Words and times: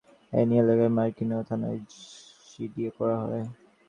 এ 0.33 0.41
নিয়ে 0.47 0.61
এলাকায় 0.63 0.91
মাইকিং 0.97 1.27
ও 1.37 1.41
থানায় 1.49 1.79
জিডিও 2.49 2.89
করা 2.97 3.15
হয়। 3.21 3.45